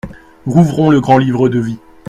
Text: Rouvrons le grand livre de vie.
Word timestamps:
Rouvrons 0.47 0.89
le 0.89 0.99
grand 0.99 1.19
livre 1.19 1.47
de 1.47 1.59
vie. 1.59 1.77